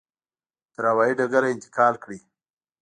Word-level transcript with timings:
تر 0.73 0.83
هوایي 0.91 1.13
ډګره 1.19 1.47
انتقال 1.55 1.95
کړي. 2.03 2.19